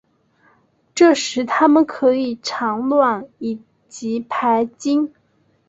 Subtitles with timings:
[0.95, 3.27] 这时它们可以产卵
[3.87, 5.13] 及排精。